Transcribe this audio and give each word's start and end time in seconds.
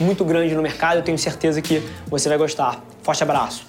muito 0.00 0.24
grande 0.24 0.54
no 0.54 0.62
mercado. 0.62 0.98
Eu 0.98 1.02
tenho 1.02 1.18
certeza 1.18 1.60
que 1.60 1.82
você 2.06 2.28
vai 2.28 2.38
gostar. 2.38 2.82
Forte 3.02 3.22
abraço. 3.22 3.66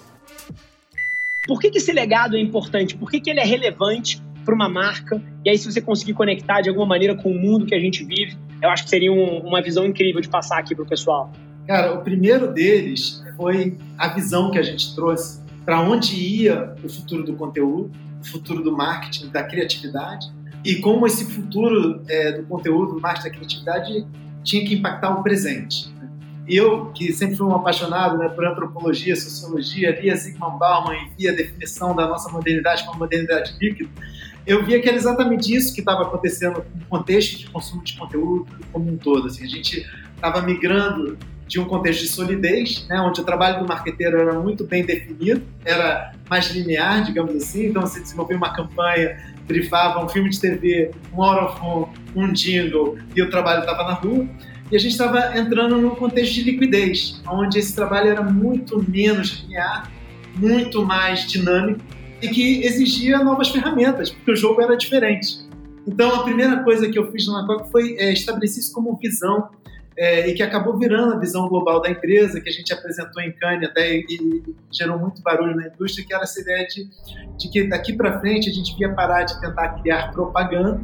Por 1.46 1.60
que, 1.60 1.70
que 1.70 1.80
esse 1.80 1.92
legado 1.92 2.36
é 2.36 2.40
importante? 2.40 2.96
Por 2.96 3.10
que, 3.10 3.20
que 3.20 3.30
ele 3.30 3.40
é 3.40 3.46
relevante 3.46 4.22
para 4.46 4.54
uma 4.54 4.70
marca? 4.70 5.22
E 5.44 5.50
aí, 5.50 5.58
se 5.58 5.72
você 5.72 5.82
conseguir 5.82 6.14
conectar 6.14 6.62
de 6.62 6.70
alguma 6.70 6.86
maneira 6.86 7.16
com 7.16 7.32
o 7.32 7.36
mundo 7.36 7.66
que 7.66 7.76
a 7.76 7.80
gente 7.80 8.04
vive, 8.04 8.38
eu 8.62 8.70
acho 8.70 8.84
que 8.84 8.90
seria 8.90 9.12
um, 9.12 9.40
uma 9.40 9.62
visão 9.62 9.86
incrível 9.86 10.22
de 10.22 10.30
passar 10.30 10.60
aqui 10.60 10.76
para 10.76 10.84
o 10.84 10.88
pessoal. 10.88 11.32
Cara, 11.68 11.94
o 11.94 12.02
primeiro 12.02 12.52
deles 12.52 13.24
foi 13.36 13.78
a 13.98 14.10
visão 14.10 14.52
que 14.52 14.60
a 14.60 14.64
gente 14.64 14.94
trouxe 14.94 15.42
para 15.66 15.82
onde 15.82 16.16
ia 16.16 16.76
o 16.84 16.90
futuro 16.90 17.24
do 17.24 17.34
conteúdo, 17.34 17.92
o 18.22 18.28
futuro 18.28 18.64
do 18.64 18.76
marketing, 18.76 19.30
da 19.30 19.44
criatividade, 19.44 20.32
e 20.64 20.76
como 20.76 21.08
esse 21.08 21.26
futuro 21.26 22.02
é, 22.08 22.34
do 22.34 22.44
conteúdo, 22.44 22.94
do 22.94 23.02
marketing, 23.02 23.30
da 23.30 23.34
criatividade 23.34 24.08
tinha 24.44 24.66
que 24.66 24.76
impactar 24.76 25.20
o 25.20 25.24
presente. 25.24 25.92
Eu, 26.48 26.88
que 26.88 27.14
sempre 27.14 27.36
fui 27.36 27.46
um 27.46 27.56
apaixonado 27.56 28.18
né, 28.18 28.28
por 28.30 28.46
antropologia, 28.46 29.16
sociologia, 29.16 30.00
lia 30.00 30.16
Zygmunt 30.16 30.58
Bauman 30.58 30.96
e 30.96 31.10
via 31.18 31.32
a 31.32 31.36
definição 31.36 31.96
da 31.96 32.08
nossa 32.08 32.30
modernidade 32.32 32.84
como 32.86 33.00
modernidade 33.00 33.56
líquida, 33.60 33.90
eu 34.46 34.66
via 34.66 34.82
que 34.82 34.88
era 34.88 34.98
exatamente 34.98 35.54
isso 35.54 35.74
que 35.74 35.82
estava 35.82 36.02
acontecendo 36.02 36.66
no 36.76 36.86
contexto 36.86 37.38
de 37.38 37.50
consumo 37.50 37.84
de 37.84 37.96
conteúdo 37.96 38.48
como 38.72 38.92
um 38.92 38.98
todo. 38.98 39.28
Assim, 39.28 39.44
a 39.44 39.48
gente 39.48 39.88
estava 40.16 40.42
migrando 40.42 41.18
de 41.48 41.60
um 41.60 41.66
contexto 41.66 42.04
de 42.04 42.08
solidez, 42.08 42.88
né, 42.88 43.00
onde 43.02 43.20
o 43.20 43.24
trabalho 43.26 43.60
do 43.60 43.68
marqueteiro 43.68 44.18
era 44.18 44.40
muito 44.40 44.64
bem 44.64 44.86
definido, 44.86 45.44
era 45.66 46.14
mais 46.30 46.50
linear, 46.50 47.04
digamos 47.04 47.36
assim, 47.36 47.66
então 47.66 47.82
você 47.82 48.00
desenvolvia 48.00 48.38
uma 48.38 48.54
campanha, 48.54 49.18
brifava 49.46 50.04
um 50.04 50.08
filme 50.08 50.30
de 50.30 50.40
TV, 50.40 50.92
um 51.14 51.22
of 51.22 51.60
home, 51.62 51.88
um 52.16 52.32
jingle, 52.32 52.98
e 53.14 53.22
o 53.22 53.30
trabalho 53.30 53.60
estava 53.60 53.84
na 53.84 53.94
rua, 53.96 54.26
e 54.72 54.76
a 54.76 54.80
gente 54.80 54.92
estava 54.92 55.38
entrando 55.38 55.78
num 55.78 55.96
contexto 55.96 56.34
de 56.36 56.44
liquidez, 56.44 57.22
onde 57.28 57.60
esse 57.60 57.76
trabalho 57.76 58.10
era 58.10 58.24
muito 58.24 58.82
menos 58.90 59.44
linear, 59.44 59.92
muito 60.36 60.86
mais 60.86 61.28
dinâmico, 61.28 61.82
e 62.22 62.30
que 62.30 62.64
exigia 62.64 63.20
novas 63.20 63.50
ferramentas, 63.50 64.10
porque 64.12 64.32
o 64.32 64.36
jogo 64.36 64.62
era 64.62 64.78
diferente. 64.78 65.40
Então, 65.86 66.16
a 66.16 66.24
primeira 66.24 66.64
coisa 66.64 66.88
que 66.90 66.98
eu 66.98 67.12
fiz 67.12 67.28
na 67.28 67.46
Coca 67.46 67.66
foi 67.66 67.96
é, 67.98 68.14
estabelecer 68.14 68.60
isso 68.60 68.74
como 68.74 68.96
visão 68.96 69.50
é, 69.98 70.30
e 70.30 70.34
que 70.34 70.44
acabou 70.44 70.78
virando 70.78 71.16
a 71.16 71.18
visão 71.18 71.50
global 71.50 71.82
da 71.82 71.90
empresa, 71.90 72.40
que 72.40 72.48
a 72.48 72.52
gente 72.52 72.72
apresentou 72.72 73.22
em 73.22 73.32
Cannes 73.34 73.68
até 73.70 73.98
e, 73.98 74.06
e 74.10 74.56
gerou 74.72 74.98
muito 74.98 75.22
barulho 75.22 75.56
na 75.56 75.68
indústria, 75.68 76.06
que 76.06 76.14
era 76.14 76.24
essa 76.24 76.40
ideia 76.40 76.66
de, 76.68 76.88
de 77.38 77.50
que 77.50 77.68
daqui 77.68 77.94
para 77.94 78.20
frente 78.20 78.50
a 78.50 78.54
gente 78.54 78.80
ia 78.80 78.94
parar 78.94 79.24
de 79.24 79.40
tentar 79.42 79.70
criar 79.82 80.12
propaganda 80.12 80.80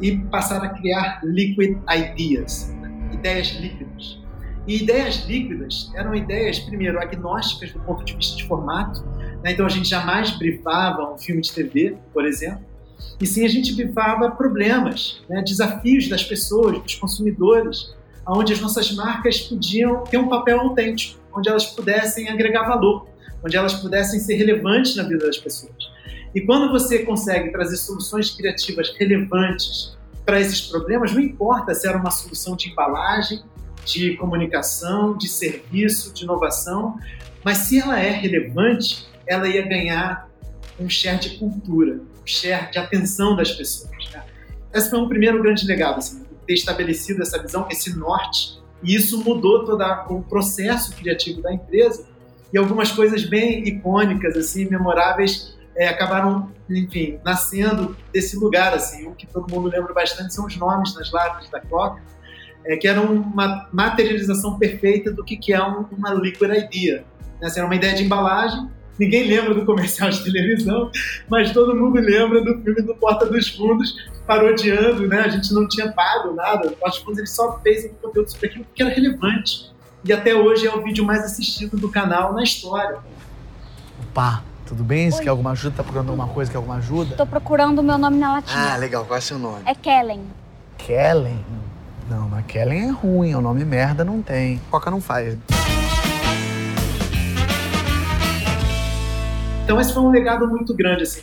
e 0.00 0.16
passar 0.16 0.64
a 0.64 0.70
criar 0.70 1.20
liquid 1.22 1.76
ideas? 1.88 2.79
Ideias 3.20 3.48
líquidas. 3.48 4.18
E 4.66 4.82
ideias 4.82 5.24
líquidas 5.26 5.90
eram 5.94 6.14
ideias, 6.14 6.58
primeiro, 6.58 6.98
agnósticas 6.98 7.72
do 7.72 7.80
ponto 7.80 8.04
de 8.04 8.14
vista 8.14 8.36
de 8.36 8.46
formato, 8.46 9.02
né? 9.42 9.52
Então 9.52 9.64
a 9.64 9.68
gente 9.68 9.88
jamais 9.88 10.30
brifava 10.38 11.12
um 11.12 11.18
filme 11.18 11.40
de 11.40 11.52
TV, 11.52 11.96
por 12.12 12.26
exemplo, 12.26 12.64
e 13.20 13.26
sim 13.26 13.44
a 13.44 13.48
gente 13.48 13.74
brifava 13.74 14.30
problemas, 14.30 15.22
né? 15.28 15.42
desafios 15.42 16.08
das 16.08 16.22
pessoas, 16.22 16.82
dos 16.82 16.94
consumidores, 16.94 17.94
onde 18.26 18.52
as 18.52 18.60
nossas 18.60 18.94
marcas 18.94 19.40
podiam 19.40 20.04
ter 20.04 20.18
um 20.18 20.28
papel 20.28 20.60
autêntico, 20.60 21.18
onde 21.34 21.48
elas 21.48 21.66
pudessem 21.66 22.28
agregar 22.28 22.68
valor, 22.68 23.08
onde 23.44 23.56
elas 23.56 23.74
pudessem 23.74 24.20
ser 24.20 24.34
relevantes 24.34 24.96
na 24.96 25.02
vida 25.02 25.26
das 25.26 25.38
pessoas. 25.38 25.90
E 26.34 26.40
quando 26.42 26.70
você 26.70 27.00
consegue 27.00 27.50
trazer 27.50 27.76
soluções 27.76 28.30
criativas 28.30 28.94
relevantes 28.98 29.98
para 30.30 30.40
esses 30.40 30.60
problemas, 30.60 31.12
não 31.12 31.20
importa 31.20 31.74
se 31.74 31.88
era 31.88 31.98
uma 31.98 32.12
solução 32.12 32.54
de 32.54 32.70
embalagem, 32.70 33.42
de 33.84 34.16
comunicação, 34.16 35.18
de 35.18 35.28
serviço, 35.28 36.14
de 36.14 36.22
inovação, 36.22 36.96
mas 37.42 37.58
se 37.58 37.80
ela 37.80 37.98
é 37.98 38.10
relevante, 38.10 39.08
ela 39.26 39.48
ia 39.48 39.66
ganhar 39.66 40.30
um 40.78 40.88
share 40.88 41.18
de 41.18 41.30
cultura, 41.30 41.94
um 41.94 42.24
share 42.24 42.70
de 42.70 42.78
atenção 42.78 43.34
das 43.34 43.50
pessoas. 43.50 43.90
Né? 44.12 44.22
Esse 44.72 44.88
foi 44.88 45.00
um 45.00 45.08
primeiro 45.08 45.42
grande 45.42 45.66
legado, 45.66 45.98
assim, 45.98 46.24
ter 46.46 46.54
estabelecido 46.54 47.22
essa 47.22 47.42
visão, 47.42 47.66
esse 47.68 47.98
norte, 47.98 48.62
e 48.84 48.94
isso 48.94 49.24
mudou 49.24 49.64
todo 49.64 49.82
o 50.10 50.22
processo 50.22 50.94
criativo 50.94 51.42
da 51.42 51.52
empresa 51.52 52.06
e 52.52 52.56
algumas 52.56 52.92
coisas 52.92 53.24
bem 53.24 53.66
icônicas, 53.66 54.36
assim, 54.36 54.66
memoráveis, 54.70 55.56
é, 55.80 55.88
acabaram, 55.88 56.52
enfim, 56.68 57.18
nascendo 57.24 57.96
desse 58.12 58.36
lugar, 58.36 58.74
assim. 58.74 59.06
O 59.08 59.14
que 59.14 59.26
todo 59.26 59.50
mundo 59.50 59.68
lembra 59.68 59.94
bastante 59.94 60.34
são 60.34 60.46
os 60.46 60.56
nomes 60.56 60.94
nas 60.94 61.10
lápis 61.10 61.48
da 61.48 61.60
Coca, 61.60 62.02
é, 62.66 62.76
que 62.76 62.86
eram 62.86 63.12
uma 63.12 63.68
materialização 63.72 64.58
perfeita 64.58 65.10
do 65.10 65.24
que, 65.24 65.36
que 65.36 65.52
é 65.52 65.62
um, 65.62 65.86
uma 65.96 66.12
liquid 66.12 66.50
idea. 66.50 67.04
Né? 67.40 67.46
Assim, 67.46 67.60
era 67.60 67.66
uma 67.66 67.74
ideia 67.74 67.94
de 67.94 68.04
embalagem 68.04 68.68
Ninguém 69.00 69.26
lembra 69.26 69.54
do 69.54 69.64
comercial 69.64 70.10
de 70.10 70.22
televisão, 70.22 70.90
mas 71.26 71.54
todo 71.54 71.74
mundo 71.74 71.98
lembra 71.98 72.44
do 72.44 72.62
filme 72.62 72.82
do 72.82 72.94
Porta 72.94 73.24
dos 73.24 73.48
Fundos, 73.48 73.96
parodiando, 74.26 75.08
né? 75.08 75.22
A 75.22 75.28
gente 75.30 75.54
não 75.54 75.66
tinha 75.66 75.90
pago 75.90 76.34
nada. 76.34 76.68
O 76.68 76.72
Porta 76.72 76.98
dos 76.98 76.98
Fundos 76.98 77.18
ele 77.18 77.26
só 77.26 77.58
fez 77.60 77.86
um 77.86 77.94
conteúdo 77.94 78.30
sobre 78.30 78.48
aquilo 78.48 78.66
que 78.74 78.82
era 78.82 78.92
relevante. 78.92 79.72
E 80.04 80.12
até 80.12 80.34
hoje 80.34 80.66
é 80.66 80.74
o 80.74 80.82
vídeo 80.82 81.02
mais 81.02 81.24
assistido 81.24 81.78
do 81.78 81.88
canal 81.88 82.34
na 82.34 82.42
história. 82.42 82.98
Opa, 84.02 84.44
tudo 84.70 84.84
bem? 84.84 85.10
Você 85.10 85.20
quer 85.20 85.30
alguma 85.30 85.50
ajuda? 85.50 85.78
Tá 85.78 85.82
procurando 85.82 86.10
alguma 86.10 86.28
coisa? 86.28 86.48
Quer 86.48 86.58
alguma 86.58 86.76
ajuda? 86.76 87.16
Tô 87.16 87.26
procurando 87.26 87.80
o 87.80 87.82
meu 87.82 87.98
nome 87.98 88.18
na 88.18 88.34
latinha. 88.34 88.72
Ah, 88.72 88.76
legal. 88.76 89.04
Qual 89.04 89.16
é 89.16 89.18
o 89.18 89.22
seu 89.22 89.36
nome? 89.36 89.62
É 89.66 89.74
Kellen. 89.74 90.22
Kellen? 90.78 91.44
Não, 92.08 92.28
mas 92.28 92.46
Kellen 92.46 92.88
é 92.88 92.90
ruim. 92.90 93.32
É 93.32 93.36
um 93.36 93.40
nome 93.40 93.64
merda, 93.64 94.04
não 94.04 94.22
tem. 94.22 94.60
Coca 94.70 94.88
não 94.88 95.00
faz. 95.00 95.36
Então 99.64 99.80
esse 99.80 99.92
foi 99.92 100.04
um 100.04 100.10
legado 100.10 100.46
muito 100.46 100.72
grande 100.72 101.02
assim. 101.02 101.22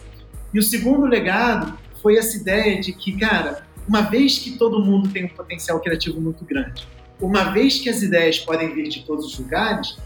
E 0.54 0.60
o 0.60 0.64
segundo 0.64 1.06
legado 1.06 1.74
foi 2.02 2.18
essa 2.18 2.36
ideia 2.36 2.82
de 2.82 2.92
que, 2.92 3.18
cara, 3.18 3.64
uma 3.88 4.02
vez 4.02 4.40
que 4.40 4.58
todo 4.58 4.84
mundo 4.84 5.08
tem 5.08 5.24
um 5.24 5.30
potencial 5.30 5.80
criativo 5.80 6.20
muito 6.20 6.44
grande, 6.44 6.86
uma 7.20 7.46
vez 7.46 7.80
que 7.80 7.90
as 7.90 8.02
ideias 8.02 8.40
podem 8.40 8.74
vir 8.74 8.90
de 8.90 9.04
todos 9.04 9.26
os 9.26 9.40
lugares, 9.40 9.98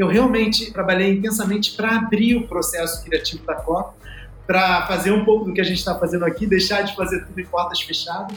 eu 0.00 0.08
realmente 0.08 0.72
trabalhei 0.72 1.12
intensamente 1.12 1.76
para 1.76 1.96
abrir 1.96 2.36
o 2.36 2.48
processo 2.48 3.04
criativo 3.04 3.44
da 3.44 3.54
Copa, 3.54 3.94
para 4.46 4.86
fazer 4.86 5.12
um 5.12 5.24
pouco 5.24 5.44
do 5.44 5.52
que 5.52 5.60
a 5.60 5.64
gente 5.64 5.78
está 5.78 5.94
fazendo 5.94 6.24
aqui, 6.24 6.46
deixar 6.46 6.82
de 6.82 6.96
fazer 6.96 7.24
tudo 7.26 7.38
em 7.38 7.44
portas 7.44 7.80
fechadas 7.82 8.36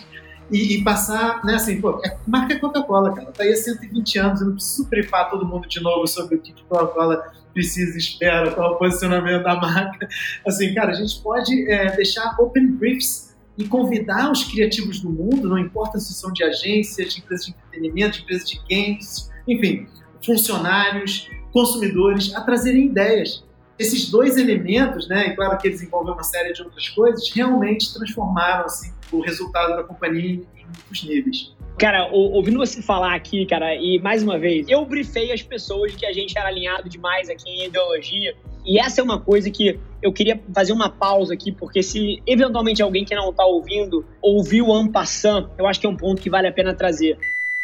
e, 0.52 0.76
e 0.76 0.84
passar, 0.84 1.44
né, 1.44 1.56
assim, 1.56 1.80
pô, 1.80 2.02
é 2.06 2.18
marca 2.28 2.60
Coca-Cola, 2.60 3.14
cara, 3.14 3.32
tá 3.32 3.44
aí 3.44 3.54
há 3.54 3.56
120 3.56 4.20
anos, 4.20 4.42
eu 4.42 4.48
não 4.48 4.54
preciso 4.56 4.88
brifar 4.90 5.30
todo 5.30 5.46
mundo 5.46 5.68
de 5.68 5.82
novo 5.82 6.06
sobre 6.06 6.36
o 6.36 6.40
que 6.40 6.54
Coca-Cola 6.68 7.32
precisa, 7.54 7.98
espera, 7.98 8.52
qual 8.52 8.72
é 8.72 8.76
o 8.76 8.78
posicionamento 8.78 9.44
da 9.44 9.56
marca. 9.62 10.08
Assim, 10.46 10.74
cara, 10.74 10.92
a 10.92 10.96
gente 10.96 11.22
pode 11.22 11.70
é, 11.72 11.96
deixar 11.96 12.36
open 12.40 12.74
briefs 12.74 13.36
e 13.58 13.66
convidar 13.66 14.32
os 14.32 14.44
criativos 14.44 15.00
do 15.00 15.10
mundo, 15.10 15.48
não 15.48 15.58
importa 15.58 15.98
se 16.00 16.14
são 16.14 16.34
de 16.34 16.44
agências, 16.44 17.14
de 17.14 17.22
empresas 17.22 17.46
de 17.46 17.52
entretenimento, 17.54 18.18
de 18.18 18.24
empresas 18.24 18.50
de 18.50 18.60
games, 18.70 19.32
enfim, 19.48 19.88
funcionários, 20.26 21.30
consumidores, 21.54 22.34
a 22.36 22.42
trazerem 22.42 22.88
ideias. 22.88 23.44
Esses 23.78 24.10
dois 24.10 24.38
elementos, 24.38 25.08
né, 25.08 25.28
e 25.28 25.36
claro 25.36 25.58
que 25.58 25.68
eles 25.68 25.82
envolvem 25.82 26.14
uma 26.14 26.24
série 26.24 26.54
de 26.54 26.62
outras 26.62 26.90
coisas, 26.90 27.30
realmente 27.32 27.94
transformaram 27.94 28.66
assim, 28.66 28.92
o 29.12 29.22
resultado 29.22 29.76
da 29.76 29.84
companhia 29.84 30.32
em 30.32 30.66
muitos 30.66 31.04
níveis. 31.04 31.54
Cara, 31.78 32.08
ouvindo 32.12 32.60
você 32.60 32.82
falar 32.82 33.16
aqui, 33.16 33.46
cara, 33.48 33.76
e 33.76 34.00
mais 34.00 34.22
uma 34.22 34.38
vez, 34.38 34.68
eu 34.70 34.86
brifei 34.86 35.32
as 35.32 35.42
pessoas 35.42 35.92
de 35.92 35.98
que 35.98 36.06
a 36.06 36.14
gente 36.14 36.38
era 36.38 36.48
alinhado 36.48 36.88
demais 36.88 37.30
aqui 37.30 37.50
em 37.50 37.66
ideologia. 37.66 38.36
E 38.64 38.80
essa 38.80 39.02
é 39.02 39.04
uma 39.04 39.20
coisa 39.20 39.50
que 39.50 39.80
eu 40.02 40.14
queria 40.14 40.40
fazer 40.54 40.72
uma 40.72 40.90
pausa 40.90 41.34
aqui, 41.34 41.52
porque 41.52 41.82
se 41.82 42.22
eventualmente 42.28 42.82
alguém 42.82 43.04
que 43.04 43.16
não 43.16 43.34
tá 43.34 43.44
ouvindo 43.46 44.06
ouviu 44.22 44.68
o 44.68 44.74
Ampassan, 44.74 45.50
eu 45.58 45.66
acho 45.68 45.80
que 45.80 45.86
é 45.86 45.90
um 45.90 45.98
ponto 45.98 46.22
que 46.22 46.30
vale 46.30 46.48
a 46.48 46.52
pena 46.52 46.74
trazer. 46.74 47.18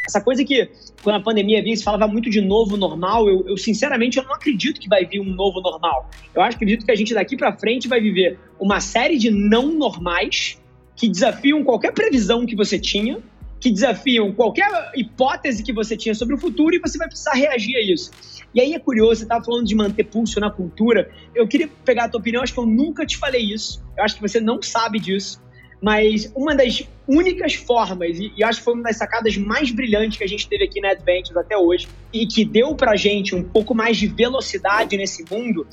Essa 0.05 0.21
coisa 0.21 0.43
que, 0.43 0.69
quando 1.03 1.17
a 1.17 1.21
pandemia 1.21 1.61
vinha, 1.61 1.75
se 1.75 1.83
falava 1.83 2.07
muito 2.07 2.29
de 2.29 2.41
novo 2.41 2.77
normal, 2.77 3.29
eu, 3.29 3.47
eu, 3.47 3.57
sinceramente 3.57 4.17
eu 4.17 4.23
não 4.23 4.33
acredito 4.33 4.79
que 4.79 4.87
vai 4.87 5.05
vir 5.05 5.19
um 5.19 5.33
novo 5.33 5.61
normal. 5.61 6.09
Eu 6.33 6.41
acho, 6.41 6.55
acredito 6.55 6.85
que 6.85 6.91
a 6.91 6.95
gente 6.95 7.13
daqui 7.13 7.37
para 7.37 7.55
frente 7.55 7.87
vai 7.87 8.01
viver 8.01 8.39
uma 8.59 8.79
série 8.79 9.17
de 9.17 9.29
não 9.29 9.71
normais 9.71 10.59
que 10.95 11.07
desafiam 11.07 11.63
qualquer 11.63 11.93
previsão 11.93 12.45
que 12.45 12.55
você 12.55 12.79
tinha, 12.79 13.19
que 13.59 13.69
desafiam 13.69 14.31
qualquer 14.31 14.91
hipótese 14.95 15.61
que 15.63 15.73
você 15.73 15.95
tinha 15.95 16.15
sobre 16.15 16.33
o 16.33 16.37
futuro 16.37 16.75
e 16.75 16.79
você 16.79 16.97
vai 16.97 17.07
precisar 17.07 17.33
reagir 17.33 17.75
a 17.75 17.81
isso. 17.81 18.11
E 18.53 18.59
aí 18.59 18.73
é 18.73 18.79
curioso, 18.79 19.17
você 19.17 19.23
estava 19.23 19.43
falando 19.43 19.65
de 19.65 19.75
manter 19.75 20.05
pulso 20.05 20.39
na 20.39 20.49
cultura. 20.49 21.11
Eu 21.35 21.47
queria 21.47 21.69
pegar 21.85 22.05
a 22.05 22.09
tua 22.09 22.19
opinião, 22.19 22.41
acho 22.41 22.53
que 22.53 22.59
eu 22.59 22.65
nunca 22.65 23.05
te 23.05 23.17
falei 23.17 23.41
isso. 23.41 23.83
Eu 23.97 24.03
acho 24.03 24.15
que 24.15 24.21
você 24.21 24.39
não 24.39 24.61
sabe 24.61 24.99
disso. 24.99 25.41
Mas 25.81 26.31
uma 26.35 26.55
das 26.55 26.83
únicas 27.07 27.55
formas, 27.55 28.19
e, 28.19 28.33
e 28.35 28.43
acho 28.43 28.59
que 28.59 28.65
foi 28.65 28.73
uma 28.73 28.83
das 28.83 28.97
sacadas 28.97 29.37
mais 29.37 29.71
brilhantes 29.71 30.17
que 30.17 30.23
a 30.23 30.27
gente 30.27 30.47
teve 30.47 30.65
aqui 30.65 30.81
na 30.81 30.91
Adventures 30.91 31.37
até 31.37 31.57
hoje, 31.57 31.87
e 32.13 32.27
que 32.27 32.43
deu 32.43 32.75
pra 32.75 32.95
gente 32.95 33.33
um 33.33 33.43
pouco 33.43 33.73
mais 33.73 33.97
de 33.97 34.07
velocidade 34.07 34.97
nesse 34.97 35.23
mundo, 35.29 35.65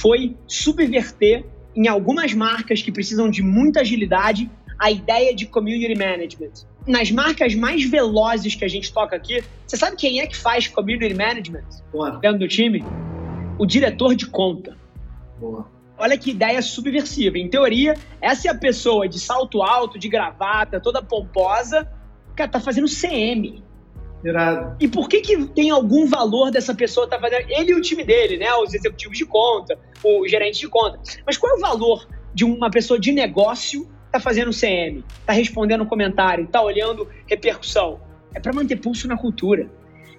foi 0.00 0.36
subverter 0.46 1.44
em 1.74 1.88
algumas 1.88 2.34
marcas 2.34 2.82
que 2.82 2.92
precisam 2.92 3.30
de 3.30 3.42
muita 3.42 3.80
agilidade 3.80 4.50
a 4.78 4.90
ideia 4.90 5.34
de 5.34 5.46
community 5.46 5.94
management. 5.94 6.52
Nas 6.86 7.10
marcas 7.12 7.54
mais 7.54 7.84
velozes 7.84 8.56
que 8.56 8.64
a 8.64 8.68
gente 8.68 8.92
toca 8.92 9.14
aqui, 9.14 9.42
você 9.64 9.76
sabe 9.76 9.96
quem 9.96 10.20
é 10.20 10.26
que 10.26 10.36
faz 10.36 10.66
community 10.66 11.14
management 11.14 11.64
Boa. 11.92 12.18
dentro 12.18 12.40
do 12.40 12.48
time? 12.48 12.84
O 13.58 13.64
diretor 13.64 14.16
de 14.16 14.26
conta. 14.26 14.76
Boa. 15.38 15.70
Olha 16.02 16.18
que 16.18 16.32
ideia 16.32 16.60
subversiva. 16.60 17.38
Em 17.38 17.48
teoria, 17.48 17.94
essa 18.20 18.48
é 18.48 18.50
a 18.50 18.56
pessoa 18.56 19.08
de 19.08 19.20
salto 19.20 19.62
alto, 19.62 20.00
de 20.00 20.08
gravata, 20.08 20.80
toda 20.80 21.00
pomposa, 21.00 21.88
cara, 22.34 22.50
tá 22.50 22.58
fazendo 22.58 22.88
CM. 22.88 23.62
Irado. 24.24 24.76
E 24.80 24.88
por 24.88 25.08
que 25.08 25.20
que 25.20 25.46
tem 25.46 25.70
algum 25.70 26.08
valor 26.08 26.50
dessa 26.50 26.74
pessoa 26.74 27.08
tá 27.08 27.20
fazendo? 27.20 27.48
Ele 27.48 27.70
e 27.70 27.74
o 27.76 27.80
time 27.80 28.02
dele, 28.02 28.36
né? 28.36 28.52
Os 28.54 28.74
executivos 28.74 29.16
de 29.16 29.24
conta, 29.24 29.78
o 30.02 30.26
gerente 30.26 30.58
de 30.58 30.68
conta. 30.68 30.98
Mas 31.24 31.36
qual 31.36 31.54
é 31.54 31.56
o 31.56 31.60
valor 31.60 32.08
de 32.34 32.44
uma 32.44 32.68
pessoa 32.68 32.98
de 32.98 33.12
negócio 33.12 33.88
tá 34.10 34.18
fazendo 34.18 34.50
CM, 34.50 35.04
tá 35.24 35.32
respondendo 35.32 35.86
comentário, 35.86 36.48
tá 36.48 36.60
olhando 36.60 37.08
repercussão? 37.28 38.00
É 38.34 38.40
para 38.40 38.52
manter 38.52 38.74
pulso 38.74 39.06
na 39.06 39.16
cultura. 39.16 39.70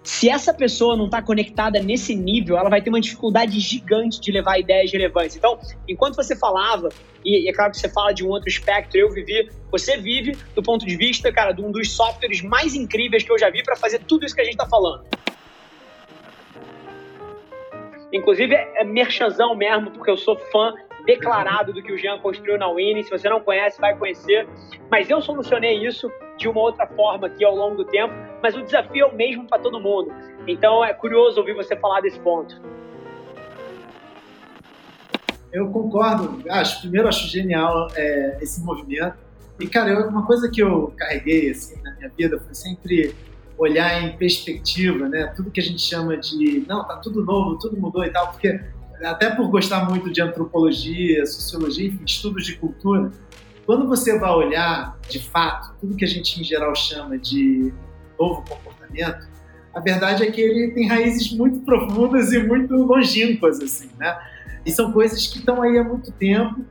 Se 0.04 0.30
essa 0.30 0.54
pessoa 0.54 0.98
não 0.98 1.06
está 1.06 1.22
conectada 1.22 1.82
nesse 1.82 2.14
nível, 2.14 2.58
ela 2.58 2.70
vai 2.70 2.82
ter 2.82 2.90
uma 2.90 3.00
dificuldade 3.00 3.58
gigante 3.62 4.20
de 4.20 4.32
levar 4.34 4.60
ideias 4.60 4.92
relevantes. 4.92 5.38
Então, 5.38 5.58
enquanto 5.88 6.16
você 6.16 6.36
falava, 6.36 6.90
e, 7.24 7.50
é 7.50 7.54
claro 7.54 7.72
que 7.72 7.78
você 7.78 7.88
fala 7.88 8.14
de 8.14 8.22
um 8.22 8.28
outro 8.28 8.50
espectro, 8.50 9.00
eu 9.00 9.10
vivi, 9.10 9.50
você 9.72 9.96
vive 9.96 10.38
do 10.54 10.62
ponto 10.62 10.86
de 10.86 10.98
vista, 10.98 11.32
cara, 11.32 11.54
de 11.54 11.62
um 11.62 11.72
dos 11.72 11.90
softwares 11.96 12.42
mais 12.42 12.76
incríveis 12.76 13.24
que 13.24 13.32
eu 13.32 13.40
já 13.40 13.50
vi 13.50 13.64
para 13.64 13.78
fazer 13.78 14.00
tudo 14.00 14.26
isso 14.26 14.36
que 14.36 14.42
a 14.42 14.44
gente 14.44 14.56
está 14.56 14.68
falando. 14.68 15.06
Inclusive, 18.12 18.54
é, 18.54 18.82
é 18.82 18.84
merchanzão 18.84 19.56
mesmo, 19.56 19.90
porque 19.90 20.12
eu 20.12 20.18
sou 20.18 20.38
fã 20.38 20.74
declarado 21.06 21.74
do 21.74 21.82
que 21.82 21.92
o 21.92 21.98
Jean 21.98 22.20
construiu 22.20 22.58
na 22.58 22.70
Winnie. 22.70 23.04
Se 23.04 23.10
você 23.10 23.30
não 23.30 23.40
conhece, 23.40 23.80
vai 23.80 23.98
conhecer. 23.98 24.48
Mas 24.92 25.10
eu 25.10 25.22
solucionei 25.22 25.86
isso 25.86 26.12
de 26.38 26.48
uma 26.48 26.62
outra 26.62 26.86
forma 26.88 27.28
aqui 27.28 27.44
ao 27.44 27.56
longo 27.56 27.78
do 27.78 27.86
tempo, 27.86 28.14
mas 28.44 28.58
o 28.58 28.62
desafio 28.62 29.06
é 29.06 29.08
o 29.08 29.16
mesmo 29.16 29.48
para 29.48 29.58
todo 29.58 29.80
mundo. 29.80 30.12
Então 30.46 30.84
é 30.84 30.94
curioso 30.94 31.40
ouvir 31.40 31.56
você 31.56 31.78
falar 31.78 32.02
desse 32.02 32.20
ponto. 32.20 32.62
Eu 35.50 35.70
concordo. 35.70 36.44
Acho, 36.50 36.82
primeiro, 36.82 37.08
acho 37.08 37.26
genial 37.30 37.88
é, 37.96 38.38
esse 38.42 38.62
movimento. 38.62 39.16
E, 39.62 39.66
cara, 39.66 39.92
eu, 39.92 40.10
uma 40.10 40.26
coisa 40.26 40.52
que 40.52 40.62
eu 40.62 40.94
carreguei 40.98 41.52
assim, 41.52 41.82
na 41.84 41.96
minha 41.96 42.10
vida 42.10 42.38
foi 42.38 42.54
sempre 42.54 43.16
olhar 43.58 44.04
em 44.04 44.18
perspectiva, 44.18 45.08
né? 45.08 45.32
Tudo 45.38 45.50
que 45.50 45.62
a 45.62 45.64
gente 45.64 45.80
chama 45.80 46.18
de, 46.18 46.66
não, 46.68 46.84
tá 46.84 46.98
tudo 46.98 47.24
novo, 47.24 47.58
tudo 47.58 47.80
mudou 47.80 48.04
e 48.04 48.10
tal, 48.10 48.32
porque 48.32 48.60
até 49.04 49.30
por 49.30 49.48
gostar 49.48 49.88
muito 49.90 50.12
de 50.12 50.22
antropologia, 50.22 51.26
sociologia, 51.26 51.88
enfim, 51.88 52.04
estudos 52.04 52.46
de 52.46 52.58
cultura, 52.58 53.12
quando 53.66 53.88
você 53.88 54.20
vai 54.20 54.32
olhar, 54.32 54.98
de 55.08 55.20
fato, 55.20 55.74
tudo 55.80 55.96
que 55.96 56.04
a 56.04 56.08
gente 56.08 56.42
em 56.42 56.44
geral 56.44 56.76
chama 56.76 57.18
de 57.18 57.72
novo 58.24 58.44
comportamento, 58.48 59.28
a 59.74 59.80
verdade 59.80 60.24
é 60.24 60.32
que 60.32 60.40
ele 60.40 60.72
tem 60.72 60.88
raízes 60.88 61.32
muito 61.34 61.60
profundas 61.62 62.32
e 62.32 62.40
muito 62.40 62.76
longínquas, 62.76 63.60
assim, 63.60 63.90
né? 63.98 64.16
E 64.66 64.72
são 64.72 64.92
coisas 64.92 65.26
que 65.28 65.40
estão 65.40 65.62
aí 65.62 65.78
há 65.78 65.84
muito 65.84 66.12
tempo, 66.12 66.64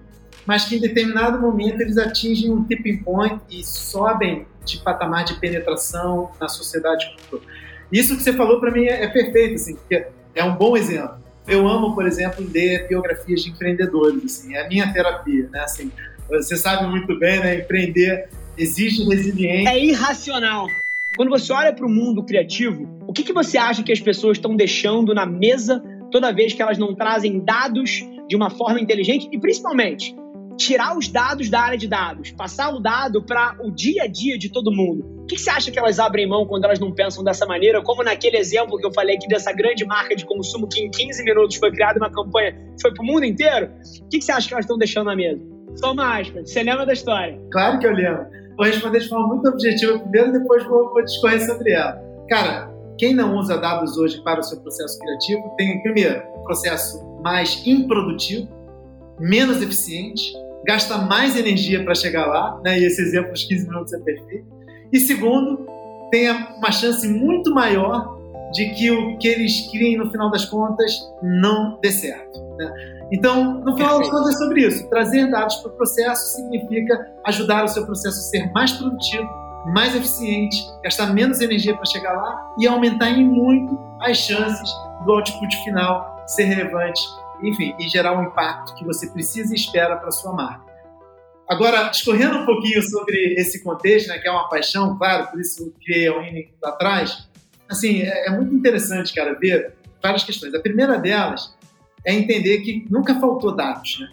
mas 0.46 0.64
que 0.64 0.76
em 0.76 0.80
determinado 0.80 1.40
momento 1.40 1.80
eles 1.80 1.98
atingem 1.98 2.50
um 2.50 2.64
tipping 2.64 2.98
point 2.98 3.40
e 3.50 3.64
sobem 3.64 4.46
de 4.64 4.78
patamar 4.78 5.24
de 5.24 5.34
penetração 5.34 6.30
na 6.40 6.48
sociedade 6.48 7.14
cultural. 7.16 7.46
Isso 7.90 8.16
que 8.16 8.22
você 8.22 8.32
falou 8.32 8.60
para 8.60 8.70
mim 8.70 8.84
é, 8.84 9.04
é 9.04 9.08
perfeito, 9.08 9.56
assim, 9.56 9.74
porque 9.74 10.06
é 10.34 10.44
um 10.44 10.54
bom 10.54 10.76
exemplo. 10.76 11.20
Eu 11.46 11.66
amo, 11.66 11.94
por 11.94 12.06
exemplo, 12.06 12.46
ler 12.48 12.86
biografias 12.88 13.42
de 13.42 13.50
empreendedores, 13.50 14.24
assim, 14.24 14.54
é 14.54 14.64
a 14.64 14.68
minha 14.68 14.90
terapia, 14.92 15.48
né? 15.50 15.60
Assim, 15.60 15.90
você 16.28 16.56
sabe 16.56 16.86
muito 16.86 17.18
bem, 17.18 17.40
né? 17.40 17.56
Empreender 17.56 18.28
exige 18.56 19.02
resiliência. 19.04 19.70
É 19.70 19.84
irracional. 19.84 20.66
Quando 21.16 21.28
você 21.28 21.52
olha 21.52 21.74
para 21.74 21.86
o 21.86 21.90
mundo 21.90 22.24
criativo, 22.24 22.88
o 23.06 23.12
que, 23.12 23.22
que 23.22 23.32
você 23.32 23.58
acha 23.58 23.82
que 23.82 23.92
as 23.92 24.00
pessoas 24.00 24.38
estão 24.38 24.56
deixando 24.56 25.14
na 25.14 25.26
mesa 25.26 25.82
toda 26.10 26.32
vez 26.32 26.54
que 26.54 26.62
elas 26.62 26.78
não 26.78 26.94
trazem 26.94 27.44
dados 27.44 28.02
de 28.28 28.34
uma 28.34 28.48
forma 28.48 28.80
inteligente 28.80 29.28
e 29.30 29.38
principalmente 29.38 30.14
tirar 30.56 30.96
os 30.96 31.08
dados 31.08 31.50
da 31.50 31.60
área 31.60 31.78
de 31.78 31.88
dados, 31.88 32.30
passar 32.30 32.74
o 32.74 32.80
dado 32.80 33.22
para 33.22 33.56
o 33.62 33.70
dia 33.70 34.04
a 34.04 34.06
dia 34.06 34.38
de 34.38 34.50
todo 34.50 34.70
mundo. 34.70 35.22
O 35.22 35.26
que, 35.26 35.36
que, 35.36 35.40
você 35.40 35.50
acha 35.50 35.70
que 35.70 35.78
elas 35.78 35.98
abrem 35.98 36.26
mão 36.26 36.46
quando 36.46 36.64
elas 36.64 36.78
não 36.78 36.92
pensam 36.92 37.24
dessa 37.24 37.46
maneira? 37.46 37.82
Como 37.82 38.02
naquele 38.02 38.36
exemplo 38.36 38.78
que 38.78 38.86
eu 38.86 38.92
falei 38.92 39.16
aqui 39.16 39.26
dessa 39.28 39.52
grande 39.52 39.84
marca 39.84 40.14
de 40.14 40.24
consumo 40.24 40.68
que 40.68 40.80
em 40.80 40.90
15 40.90 41.24
minutos 41.24 41.56
foi 41.56 41.70
criada 41.70 41.98
uma 41.98 42.10
campanha 42.10 42.52
que 42.52 42.82
foi 42.82 42.92
para 42.92 43.02
o 43.02 43.06
mundo 43.06 43.24
inteiro? 43.24 43.70
O 44.02 44.08
que, 44.08 44.18
que 44.18 44.24
você 44.24 44.32
acha 44.32 44.48
que 44.48 44.54
elas 44.54 44.64
estão 44.64 44.78
deixando 44.78 45.06
na 45.06 45.16
mesa? 45.16 45.42
Aspa. 46.02 46.40
Você 46.44 46.62
lembra 46.62 46.84
da 46.84 46.92
história? 46.92 47.40
Claro 47.50 47.78
que 47.78 47.86
eu 47.86 47.92
lembro. 47.92 48.26
Vou 48.56 48.66
responder 48.66 49.00
de 49.00 49.08
forma 49.08 49.28
muito 49.28 49.48
objetiva 49.48 49.98
primeiro 49.98 50.28
e 50.28 50.32
depois 50.40 50.64
vou, 50.64 50.90
vou 50.90 51.04
discorrer 51.04 51.44
sobre 51.44 51.72
ela. 51.72 52.00
Cara, 52.28 52.72
quem 52.98 53.14
não 53.14 53.36
usa 53.36 53.58
dados 53.58 53.96
hoje 53.96 54.22
para 54.22 54.40
o 54.40 54.42
seu 54.42 54.60
processo 54.60 54.98
criativo 54.98 55.54
tem, 55.56 55.82
primeiro, 55.82 56.22
um 56.36 56.44
processo 56.44 57.02
mais 57.22 57.62
improdutivo, 57.66 58.48
menos 59.18 59.62
eficiente, 59.62 60.32
gasta 60.64 60.98
mais 60.98 61.36
energia 61.36 61.82
para 61.84 61.94
chegar 61.94 62.26
lá, 62.26 62.60
né? 62.62 62.78
e 62.78 62.84
esse 62.84 63.00
exemplo 63.02 63.32
dos 63.32 63.44
15 63.44 63.68
minutos 63.68 63.92
é 63.92 63.98
perfeito. 63.98 64.46
E 64.92 65.00
segundo, 65.00 65.66
tem 66.10 66.30
uma 66.30 66.70
chance 66.70 67.08
muito 67.08 67.52
maior 67.52 68.21
de 68.52 68.70
que 68.74 68.90
o 68.90 69.16
que 69.18 69.28
eles 69.28 69.68
criem 69.70 69.96
no 69.96 70.10
final 70.10 70.30
das 70.30 70.44
contas 70.44 70.92
não 71.22 71.78
dê 71.80 71.90
certo. 71.90 72.40
Né? 72.56 73.06
Então, 73.10 73.60
no 73.60 73.76
final 73.76 73.98
das 73.98 74.08
contas 74.08 74.34
é 74.34 74.38
sobre 74.38 74.66
isso. 74.66 74.88
Trazer 74.88 75.30
dados 75.30 75.56
para 75.56 75.70
o 75.70 75.74
processo 75.74 76.36
significa 76.36 77.12
ajudar 77.26 77.64
o 77.64 77.68
seu 77.68 77.84
processo 77.84 78.18
a 78.18 78.22
ser 78.22 78.52
mais 78.52 78.72
produtivo, 78.72 79.28
mais 79.66 79.94
eficiente, 79.94 80.56
gastar 80.82 81.12
menos 81.12 81.40
energia 81.40 81.74
para 81.74 81.84
chegar 81.86 82.12
lá 82.12 82.54
e 82.58 82.66
aumentar 82.66 83.10
em 83.10 83.24
muito 83.24 83.78
as 84.00 84.16
chances 84.18 84.70
do 85.04 85.12
output 85.12 85.56
final 85.64 86.24
ser 86.26 86.44
relevante, 86.44 87.00
enfim, 87.42 87.74
e 87.78 87.88
gerar 87.88 88.18
um 88.18 88.24
impacto 88.24 88.74
que 88.74 88.84
você 88.84 89.08
precisa 89.08 89.52
e 89.52 89.56
espera 89.56 89.96
para 89.96 90.08
a 90.08 90.12
sua 90.12 90.32
marca. 90.32 90.72
Agora, 91.48 91.88
discorrendo 91.88 92.38
um 92.38 92.46
pouquinho 92.46 92.82
sobre 92.82 93.34
esse 93.36 93.62
contexto, 93.62 94.08
né, 94.08 94.18
que 94.18 94.28
é 94.28 94.30
uma 94.30 94.48
paixão, 94.48 94.96
claro, 94.96 95.26
por 95.28 95.40
isso 95.40 95.62
eu 95.62 95.74
criei 95.84 96.08
a 96.08 96.18
Winning 96.18 96.48
lá 96.62 96.70
atrás, 96.70 97.28
assim, 97.72 98.02
é, 98.02 98.28
é 98.28 98.30
muito 98.30 98.54
interessante, 98.54 99.12
cara, 99.12 99.34
ver 99.34 99.74
várias 100.02 100.24
questões. 100.24 100.54
A 100.54 100.60
primeira 100.60 100.98
delas 100.98 101.54
é 102.04 102.14
entender 102.14 102.58
que 102.58 102.86
nunca 102.90 103.18
faltou 103.18 103.54
dados, 103.54 103.98
né? 104.00 104.10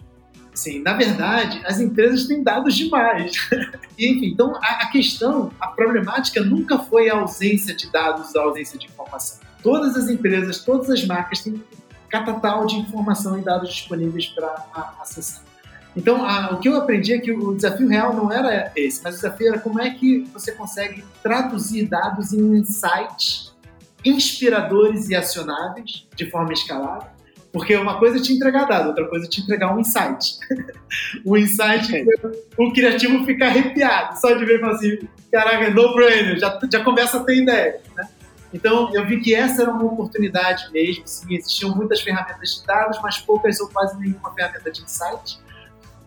Assim, 0.52 0.82
na 0.82 0.94
verdade, 0.94 1.60
as 1.64 1.80
empresas 1.80 2.26
têm 2.26 2.42
dados 2.42 2.74
demais. 2.74 3.32
Enfim, 3.98 4.26
então 4.26 4.54
a, 4.56 4.82
a, 4.82 4.90
questão, 4.90 5.50
a 5.60 5.68
problemática 5.68 6.42
nunca 6.42 6.78
foi 6.78 7.08
a 7.08 7.14
ausência 7.14 7.74
de 7.74 7.90
dados, 7.90 8.34
a 8.34 8.42
ausência 8.42 8.78
de 8.78 8.86
informação. 8.86 9.38
Todas 9.62 9.96
as 9.96 10.08
empresas, 10.08 10.58
todas 10.64 10.90
as 10.90 11.06
marcas 11.06 11.40
têm 11.40 11.62
catatal 12.08 12.66
de 12.66 12.76
informação 12.76 13.38
e 13.38 13.42
dados 13.42 13.72
disponíveis 13.72 14.26
para 14.26 14.66
acessar. 15.00 15.44
Então, 15.96 16.24
a, 16.24 16.52
o 16.52 16.58
que 16.58 16.68
eu 16.68 16.76
aprendi 16.76 17.14
é 17.14 17.18
que 17.18 17.32
o 17.32 17.54
desafio 17.54 17.88
real 17.88 18.14
não 18.14 18.30
era 18.30 18.72
esse, 18.76 19.02
mas 19.02 19.14
o 19.14 19.16
desafio 19.18 19.48
era 19.48 19.58
como 19.58 19.80
é 19.80 19.90
que 19.90 20.28
você 20.32 20.52
consegue 20.52 21.04
traduzir 21.22 21.86
dados 21.86 22.32
em 22.32 22.56
insights 22.56 23.49
inspiradores 24.04 25.08
e 25.08 25.14
acionáveis 25.14 26.06
de 26.16 26.30
forma 26.30 26.52
escalável 26.52 27.20
porque 27.52 27.74
uma 27.76 27.98
coisa 27.98 28.18
é 28.18 28.20
te 28.20 28.32
entregar 28.32 28.64
dado, 28.64 28.88
outra 28.88 29.06
coisa 29.08 29.26
é 29.26 29.28
te 29.28 29.40
entregar 29.40 29.74
um 29.74 29.80
insight. 29.80 30.38
o 31.24 31.36
insight, 31.36 31.96
é. 31.96 32.04
o 32.56 32.72
criativo 32.72 33.24
fica 33.24 33.46
arrepiado 33.46 34.20
só 34.20 34.32
de 34.34 34.44
ver 34.44 34.56
e 34.56 34.60
falar 34.60 34.74
assim: 34.74 34.98
caraca, 35.32 35.70
no-brainer, 35.70 36.38
já, 36.38 36.58
já 36.72 36.84
começa 36.84 37.18
a 37.18 37.24
ter 37.24 37.42
ideia. 37.42 37.80
Né? 37.96 38.08
Então, 38.52 38.92
eu 38.94 39.06
vi 39.06 39.20
que 39.20 39.34
essa 39.34 39.62
era 39.62 39.70
uma 39.70 39.84
oportunidade 39.84 40.70
mesmo. 40.72 41.02
Sim, 41.06 41.34
existiam 41.34 41.74
muitas 41.74 42.00
ferramentas 42.00 42.60
de 42.60 42.66
dados, 42.66 42.98
mas 43.02 43.18
poucas 43.18 43.60
ou 43.60 43.68
quase 43.68 43.98
nenhuma 43.98 44.32
ferramenta 44.32 44.70
de 44.70 44.82
insight. 44.82 45.38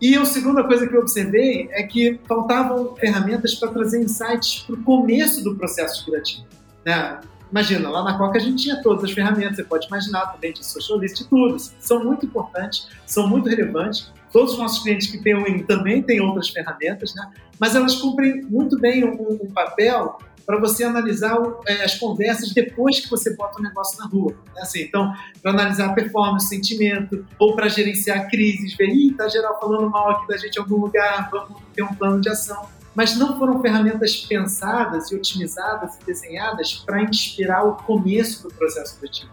E 0.02 0.16
a 0.16 0.26
segunda 0.26 0.64
coisa 0.64 0.88
que 0.88 0.94
eu 0.94 1.02
observei 1.02 1.70
é 1.72 1.84
que 1.84 2.20
faltavam 2.28 2.96
ferramentas 2.96 3.56
para 3.56 3.70
trazer 3.70 4.02
insights 4.02 4.64
para 4.64 4.76
o 4.76 4.84
começo 4.84 5.42
do 5.44 5.56
processo 5.56 6.06
criativo. 6.06 6.46
Né? 6.86 7.22
Imagina, 7.54 7.88
lá 7.88 8.04
na 8.04 8.18
Coca 8.18 8.40
a 8.40 8.42
gente 8.42 8.64
tinha 8.64 8.82
todas 8.82 9.04
as 9.04 9.12
ferramentas, 9.12 9.58
você 9.58 9.64
pode 9.64 9.86
imaginar 9.86 10.26
também 10.26 10.52
de 10.52 10.66
social 10.66 10.98
list 10.98 11.20
e 11.20 11.26
tudo. 11.26 11.56
São 11.60 12.04
muito 12.04 12.26
importantes, 12.26 12.88
são 13.06 13.28
muito 13.28 13.48
relevantes. 13.48 14.12
Todos 14.32 14.54
os 14.54 14.58
nossos 14.58 14.82
clientes 14.82 15.06
que 15.06 15.20
têm 15.20 15.36
o 15.36 15.44
Win 15.44 15.60
também 15.60 16.02
têm 16.02 16.20
outras 16.20 16.50
ferramentas, 16.50 17.14
né? 17.14 17.32
mas 17.60 17.76
elas 17.76 17.94
cumprem 17.98 18.42
muito 18.46 18.80
bem 18.80 19.04
um, 19.04 19.38
um 19.40 19.52
papel 19.54 20.18
para 20.48 20.60
você 20.60 20.84
analisar 20.84 21.38
é, 21.68 21.84
as 21.84 21.94
conversas 21.94 22.52
depois 22.52 23.00
que 23.00 23.08
você 23.08 23.36
bota 23.36 23.60
o 23.60 23.62
negócio 23.62 24.00
na 24.00 24.08
rua. 24.08 24.34
Né? 24.56 24.62
Assim, 24.64 24.82
então, 24.82 25.14
para 25.40 25.52
analisar 25.52 25.92
a 25.92 25.94
performance, 25.94 26.48
sentimento, 26.48 27.24
ou 27.38 27.56
para 27.56 27.68
gerenciar 27.68 28.32
crises, 28.32 28.76
ver, 28.76 28.90
ih, 28.90 29.14
tá 29.14 29.28
geral 29.28 29.60
falando 29.60 29.92
mal 29.92 30.10
aqui 30.10 30.28
da 30.28 30.38
gente 30.38 30.56
em 30.56 30.60
algum 30.60 30.78
lugar, 30.78 31.30
vamos 31.30 31.62
ter 31.76 31.84
um 31.84 31.94
plano 31.94 32.20
de 32.20 32.30
ação 32.30 32.68
mas 32.96 33.18
não 33.18 33.38
foram 33.40 33.62
ferramentas 33.62 34.16
pensadas 34.18 35.12
e 35.12 35.16
otimizadas 35.16 35.96
e 35.96 36.06
desenhadas 36.06 36.74
para 36.74 37.02
inspirar 37.02 37.64
o 37.64 37.76
começo 37.76 38.44
do 38.44 38.54
processo 38.54 38.98
criativo. 39.00 39.32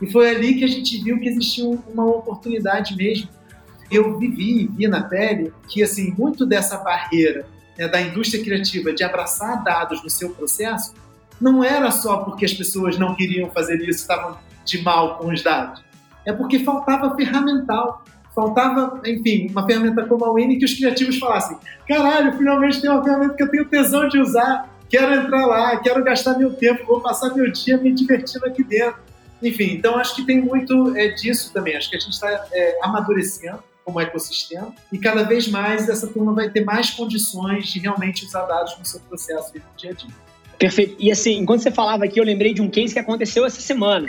E 0.00 0.10
foi 0.10 0.30
ali 0.30 0.54
que 0.54 0.64
a 0.64 0.68
gente 0.68 1.02
viu 1.02 1.18
que 1.20 1.28
existia 1.28 1.64
uma 1.66 2.04
oportunidade 2.04 2.96
mesmo. 2.96 3.28
Eu 3.90 4.18
vivi, 4.18 4.66
vi 4.66 4.88
na 4.88 5.02
pele 5.02 5.52
que 5.68 5.82
assim 5.82 6.14
muito 6.16 6.44
dessa 6.44 6.78
barreira 6.78 7.46
né, 7.78 7.88
da 7.88 8.00
indústria 8.00 8.42
criativa 8.42 8.92
de 8.92 9.04
abraçar 9.04 9.62
dados 9.62 10.02
no 10.02 10.10
seu 10.10 10.30
processo 10.30 10.94
não 11.40 11.62
era 11.62 11.90
só 11.90 12.18
porque 12.18 12.44
as 12.44 12.52
pessoas 12.52 12.98
não 12.98 13.14
queriam 13.14 13.50
fazer 13.50 13.76
isso, 13.80 14.00
estavam 14.00 14.38
de 14.64 14.82
mal 14.82 15.18
com 15.18 15.28
os 15.28 15.42
dados. 15.42 15.84
É 16.24 16.32
porque 16.32 16.60
faltava 16.60 17.14
ferramental 17.14 18.04
faltava, 18.36 19.00
enfim, 19.06 19.48
uma 19.50 19.64
ferramenta 19.66 20.04
como 20.04 20.26
a 20.26 20.32
Winnie 20.32 20.58
que 20.58 20.66
os 20.66 20.74
criativos 20.74 21.18
falassem: 21.18 21.56
caralho, 21.88 22.36
finalmente 22.36 22.82
tem 22.82 22.90
uma 22.90 23.02
ferramenta 23.02 23.34
que 23.34 23.42
eu 23.42 23.50
tenho 23.50 23.64
tesão 23.64 24.06
de 24.06 24.18
usar, 24.18 24.70
quero 24.90 25.14
entrar 25.14 25.46
lá, 25.46 25.76
quero 25.78 26.04
gastar 26.04 26.38
meu 26.38 26.52
tempo, 26.52 26.84
vou 26.86 27.00
passar 27.00 27.34
meu 27.34 27.50
dia 27.50 27.78
me 27.78 27.90
divertindo 27.90 28.44
aqui 28.44 28.62
dentro. 28.62 29.00
Enfim, 29.42 29.72
então 29.72 29.96
acho 29.96 30.14
que 30.14 30.24
tem 30.24 30.40
muito 30.40 30.96
é, 30.96 31.08
disso 31.08 31.52
também. 31.52 31.76
Acho 31.76 31.90
que 31.90 31.96
a 31.96 31.98
gente 31.98 32.12
está 32.12 32.46
é, 32.52 32.78
amadurecendo 32.82 33.58
como 33.84 34.00
ecossistema 34.00 34.74
e 34.92 34.98
cada 34.98 35.22
vez 35.22 35.46
mais 35.46 35.88
essa 35.88 36.08
turma 36.08 36.32
vai 36.32 36.50
ter 36.50 36.64
mais 36.64 36.90
condições 36.90 37.68
de 37.68 37.78
realmente 37.78 38.24
usar 38.26 38.42
dados 38.42 38.76
no 38.78 38.84
seu 38.84 38.98
processo 39.00 39.52
do 39.52 39.62
dia 39.76 39.90
a 39.90 39.94
dia. 39.94 40.10
Perfeito. 40.58 40.96
E 40.98 41.12
assim, 41.12 41.38
enquanto 41.38 41.60
você 41.60 41.70
falava 41.70 42.04
aqui, 42.04 42.18
eu 42.18 42.24
lembrei 42.24 42.52
de 42.52 42.62
um 42.62 42.68
case 42.68 42.94
que 42.94 42.98
aconteceu 42.98 43.44
essa 43.44 43.60
semana. 43.60 44.08